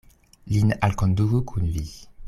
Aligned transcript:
Lin 0.53 0.73
alkonduku 0.87 1.43
kun 1.53 1.71
vi. 1.77 1.87